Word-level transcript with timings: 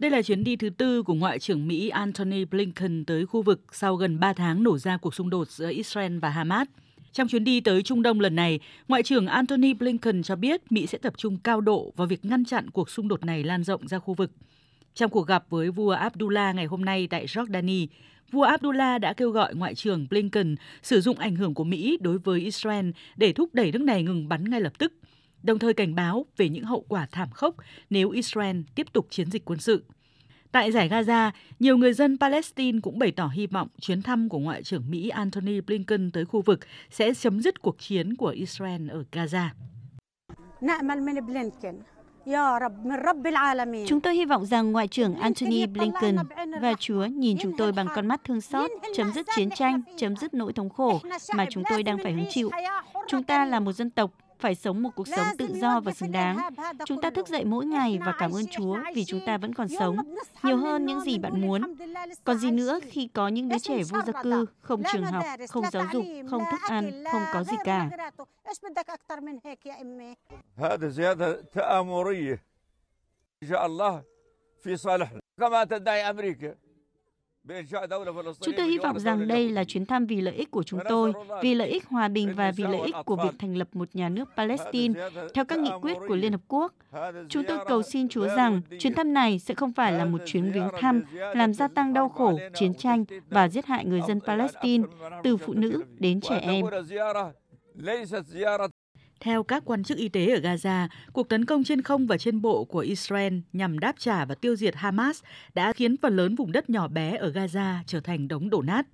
Đây 0.00 0.10
là 0.10 0.22
chuyến 0.22 0.44
đi 0.44 0.56
thứ 0.56 0.70
tư 0.70 1.02
của 1.02 1.14
Ngoại 1.14 1.38
trưởng 1.38 1.68
Mỹ 1.68 1.88
Antony 1.88 2.44
Blinken 2.44 3.04
tới 3.04 3.26
khu 3.26 3.42
vực 3.42 3.60
sau 3.72 3.96
gần 3.96 4.20
3 4.20 4.32
tháng 4.32 4.62
nổ 4.62 4.78
ra 4.78 4.96
cuộc 4.96 5.14
xung 5.14 5.30
đột 5.30 5.48
giữa 5.48 5.70
Israel 5.70 6.18
và 6.18 6.28
Hamas. 6.30 6.68
Trong 7.12 7.28
chuyến 7.28 7.44
đi 7.44 7.60
tới 7.60 7.82
Trung 7.82 8.02
Đông 8.02 8.20
lần 8.20 8.36
này, 8.36 8.60
Ngoại 8.88 9.02
trưởng 9.02 9.26
Antony 9.26 9.74
Blinken 9.74 10.22
cho 10.22 10.36
biết 10.36 10.72
Mỹ 10.72 10.86
sẽ 10.86 10.98
tập 10.98 11.12
trung 11.16 11.38
cao 11.38 11.60
độ 11.60 11.92
vào 11.96 12.06
việc 12.06 12.24
ngăn 12.24 12.44
chặn 12.44 12.70
cuộc 12.70 12.90
xung 12.90 13.08
đột 13.08 13.24
này 13.24 13.44
lan 13.44 13.64
rộng 13.64 13.88
ra 13.88 13.98
khu 13.98 14.14
vực. 14.14 14.30
Trong 14.94 15.10
cuộc 15.10 15.26
gặp 15.26 15.44
với 15.50 15.70
vua 15.70 15.90
Abdullah 15.90 16.54
ngày 16.54 16.66
hôm 16.66 16.84
nay 16.84 17.06
tại 17.10 17.26
Jordani, 17.26 17.86
vua 18.32 18.42
Abdullah 18.42 19.00
đã 19.00 19.12
kêu 19.12 19.30
gọi 19.30 19.54
Ngoại 19.54 19.74
trưởng 19.74 20.06
Blinken 20.10 20.56
sử 20.82 21.00
dụng 21.00 21.18
ảnh 21.18 21.36
hưởng 21.36 21.54
của 21.54 21.64
Mỹ 21.64 21.98
đối 22.00 22.18
với 22.18 22.40
Israel 22.40 22.90
để 23.16 23.32
thúc 23.32 23.50
đẩy 23.52 23.72
nước 23.72 23.82
này 23.82 24.02
ngừng 24.02 24.28
bắn 24.28 24.50
ngay 24.50 24.60
lập 24.60 24.78
tức, 24.78 24.92
đồng 25.42 25.58
thời 25.58 25.74
cảnh 25.74 25.94
báo 25.94 26.26
về 26.36 26.48
những 26.48 26.64
hậu 26.64 26.84
quả 26.88 27.06
thảm 27.12 27.30
khốc 27.30 27.54
nếu 27.90 28.10
Israel 28.10 28.60
tiếp 28.74 28.86
tục 28.92 29.06
chiến 29.10 29.30
dịch 29.30 29.44
quân 29.44 29.58
sự. 29.58 29.84
Tại 30.52 30.72
giải 30.72 30.88
Gaza, 30.88 31.30
nhiều 31.58 31.76
người 31.76 31.92
dân 31.92 32.18
Palestine 32.18 32.80
cũng 32.82 32.98
bày 32.98 33.12
tỏ 33.12 33.26
hy 33.26 33.46
vọng 33.46 33.68
chuyến 33.80 34.02
thăm 34.02 34.28
của 34.28 34.38
Ngoại 34.38 34.62
trưởng 34.62 34.90
Mỹ 34.90 35.08
Antony 35.08 35.60
Blinken 35.60 36.10
tới 36.10 36.24
khu 36.24 36.42
vực 36.42 36.60
sẽ 36.90 37.14
chấm 37.14 37.40
dứt 37.40 37.62
cuộc 37.62 37.78
chiến 37.78 38.16
của 38.16 38.28
Israel 38.28 38.90
ở 38.90 39.04
Gaza. 39.12 39.48
Chúng 43.86 44.00
tôi 44.00 44.14
hy 44.14 44.24
vọng 44.24 44.46
rằng 44.46 44.72
Ngoại 44.72 44.88
trưởng 44.88 45.14
Antony 45.14 45.66
Blinken 45.66 46.16
và 46.60 46.74
Chúa 46.78 47.04
nhìn 47.04 47.36
chúng 47.40 47.56
tôi 47.56 47.72
bằng 47.72 47.86
con 47.94 48.06
mắt 48.06 48.24
thương 48.24 48.40
xót, 48.40 48.70
chấm 48.94 49.12
dứt 49.12 49.26
chiến 49.36 49.50
tranh, 49.50 49.82
chấm 49.96 50.16
dứt 50.16 50.34
nỗi 50.34 50.52
thống 50.52 50.70
khổ 50.70 51.00
mà 51.34 51.46
chúng 51.50 51.62
tôi 51.70 51.82
đang 51.82 51.98
phải 52.02 52.12
hứng 52.12 52.26
chịu. 52.30 52.50
Chúng 53.08 53.22
ta 53.22 53.44
là 53.44 53.60
một 53.60 53.72
dân 53.72 53.90
tộc 53.90 54.10
phải 54.40 54.54
sống 54.54 54.82
một 54.82 54.90
cuộc 54.96 55.08
sống 55.08 55.26
tự 55.38 55.48
do 55.54 55.80
và 55.80 55.92
xứng 55.92 56.12
đáng. 56.12 56.38
Chúng 56.86 57.00
ta 57.00 57.10
thức 57.10 57.28
dậy 57.28 57.44
mỗi 57.44 57.66
ngày 57.66 57.98
và 58.06 58.14
cảm 58.18 58.32
ơn 58.32 58.46
Chúa 58.46 58.78
vì 58.94 59.04
chúng 59.04 59.20
ta 59.26 59.38
vẫn 59.38 59.54
còn 59.54 59.68
sống, 59.78 59.96
nhiều 60.42 60.56
hơn 60.56 60.86
những 60.86 61.00
gì 61.00 61.18
bạn 61.18 61.40
muốn. 61.40 61.74
Còn 62.24 62.38
gì 62.38 62.50
nữa 62.50 62.80
khi 62.82 63.08
có 63.14 63.28
những 63.28 63.48
đứa 63.48 63.58
trẻ 63.58 63.82
vô 63.90 63.98
gia 64.06 64.22
cư, 64.22 64.46
không 64.60 64.82
trường 64.92 65.04
học, 65.04 65.24
không 65.48 65.64
giáo 65.72 65.84
dục, 65.92 66.04
không 66.30 66.42
thức 66.50 66.60
ăn, 66.68 67.04
không 67.12 67.22
có 67.32 67.44
gì 67.44 67.56
cả. 67.64 67.90
Chúng 78.40 78.54
tôi 78.56 78.66
hy 78.66 78.78
vọng 78.78 78.98
rằng 78.98 79.28
đây 79.28 79.48
là 79.48 79.64
chuyến 79.64 79.86
thăm 79.86 80.06
vì 80.06 80.20
lợi 80.20 80.34
ích 80.34 80.50
của 80.50 80.62
chúng 80.62 80.80
tôi, 80.88 81.12
vì 81.42 81.54
lợi 81.54 81.68
ích 81.68 81.86
hòa 81.86 82.08
bình 82.08 82.34
và 82.36 82.52
vì 82.56 82.64
lợi 82.64 82.80
ích 82.80 82.94
của 83.06 83.16
việc 83.16 83.38
thành 83.38 83.56
lập 83.56 83.68
một 83.72 83.88
nhà 83.92 84.08
nước 84.08 84.28
Palestine 84.36 85.08
theo 85.34 85.44
các 85.44 85.58
nghị 85.58 85.70
quyết 85.82 85.96
của 86.08 86.16
Liên 86.16 86.32
Hợp 86.32 86.40
Quốc. 86.48 86.74
Chúng 87.28 87.44
tôi 87.48 87.58
cầu 87.68 87.82
xin 87.82 88.08
Chúa 88.08 88.28
rằng 88.36 88.60
chuyến 88.78 88.94
thăm 88.94 89.14
này 89.14 89.38
sẽ 89.38 89.54
không 89.54 89.72
phải 89.72 89.92
là 89.92 90.04
một 90.04 90.20
chuyến 90.26 90.52
viếng 90.52 90.68
thăm 90.80 91.02
làm 91.34 91.54
gia 91.54 91.68
tăng 91.68 91.92
đau 91.92 92.08
khổ, 92.08 92.38
chiến 92.54 92.74
tranh 92.74 93.04
và 93.30 93.48
giết 93.48 93.66
hại 93.66 93.84
người 93.84 94.00
dân 94.08 94.20
Palestine, 94.20 94.84
từ 95.22 95.36
phụ 95.36 95.52
nữ 95.52 95.82
đến 95.98 96.20
trẻ 96.20 96.38
em. 96.38 96.66
Theo 99.20 99.42
các 99.42 99.62
quan 99.66 99.84
chức 99.84 99.98
y 99.98 100.08
tế 100.08 100.26
ở 100.26 100.40
Gaza, 100.40 100.88
cuộc 101.12 101.28
tấn 101.28 101.44
công 101.44 101.64
trên 101.64 101.82
không 101.82 102.06
và 102.06 102.18
trên 102.18 102.42
bộ 102.42 102.64
của 102.64 102.78
Israel 102.78 103.38
nhằm 103.52 103.78
đáp 103.78 103.94
trả 103.98 104.24
và 104.24 104.34
tiêu 104.34 104.56
diệt 104.56 104.74
Hamas 104.76 105.22
đã 105.54 105.72
khiến 105.72 105.96
phần 105.96 106.16
lớn 106.16 106.34
vùng 106.34 106.52
đất 106.52 106.70
nhỏ 106.70 106.88
bé 106.88 107.16
ở 107.16 107.30
Gaza 107.30 107.78
trở 107.86 108.00
thành 108.00 108.28
đống 108.28 108.50
đổ 108.50 108.62
nát. 108.62 108.86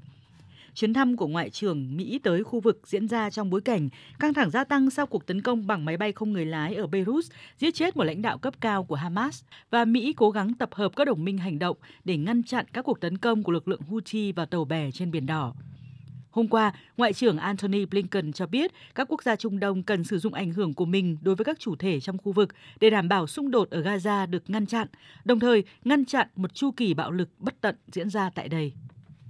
Chuyến 0.75 0.95
thăm 0.95 1.17
của 1.17 1.27
Ngoại 1.27 1.51
trưởng 1.51 1.97
Mỹ 1.97 2.21
tới 2.23 2.45
khu 2.45 2.61
vực 2.61 2.81
diễn 2.85 3.09
ra 3.09 3.31
trong 3.31 3.51
bối 3.51 3.61
cảnh 3.61 3.89
căng 4.19 4.35
thẳng 4.35 4.51
gia 4.51 4.65
tăng 4.65 4.91
sau 4.91 5.07
cuộc 5.07 5.27
tấn 5.27 5.43
công 5.43 5.67
bằng 5.67 5.85
máy 5.85 5.97
bay 5.97 6.13
không 6.13 6.33
người 6.33 6.47
lái 6.47 6.75
ở 6.75 6.87
Beirut 6.87 7.25
giết 7.59 7.75
chết 7.75 7.97
một 7.97 8.05
lãnh 8.05 8.23
đạo 8.23 8.39
cấp 8.39 8.55
cao 8.61 8.85
của 8.85 8.95
Hamas 8.95 9.43
và 9.71 9.85
Mỹ 9.85 10.15
cố 10.17 10.31
gắng 10.31 10.55
tập 10.55 10.69
hợp 10.73 10.97
các 10.97 11.05
đồng 11.05 11.25
minh 11.25 11.39
hành 11.39 11.59
động 11.59 11.77
để 12.05 12.17
ngăn 12.17 12.43
chặn 12.43 12.67
các 12.73 12.83
cuộc 12.83 13.01
tấn 13.01 13.19
công 13.19 13.43
của 13.43 13.53
lực 13.53 13.69
lượng 13.69 13.83
Houthi 13.89 14.33
và 14.33 14.47
tàu 14.47 14.65
bè 14.65 14.91
trên 14.91 15.11
Biển 15.11 15.27
Đỏ. 15.27 15.55
Hôm 16.37 16.49
qua, 16.49 16.73
Ngoại 16.97 17.13
trưởng 17.13 17.39
Antony 17.39 17.85
Blinken 17.85 18.33
cho 18.33 18.47
biết 18.47 18.73
các 18.95 19.07
quốc 19.11 19.23
gia 19.23 19.37
Trung 19.37 19.61
Đông 19.61 19.83
cần 19.83 20.05
sử 20.05 20.19
dụng 20.19 20.35
ảnh 20.35 20.53
hưởng 20.53 20.75
của 20.75 20.85
mình 20.85 21.19
đối 21.23 21.35
với 21.35 21.45
các 21.45 21.59
chủ 21.61 21.77
thể 21.77 22.01
trong 22.01 22.19
khu 22.19 22.33
vực 22.33 22.49
để 22.81 22.91
đảm 22.91 23.09
bảo 23.09 23.27
xung 23.27 23.51
đột 23.51 23.71
ở 23.71 23.81
Gaza 23.81 24.31
được 24.31 24.51
ngăn 24.51 24.67
chặn, 24.67 24.89
đồng 25.25 25.41
thời 25.41 25.65
ngăn 25.85 26.05
chặn 26.05 26.29
một 26.37 26.55
chu 26.55 26.71
kỳ 26.71 26.95
bạo 26.95 27.11
lực 27.11 27.29
bất 27.39 27.61
tận 27.61 27.77
diễn 27.93 28.11
ra 28.11 28.31
tại 28.35 28.49
đây. 28.49 28.73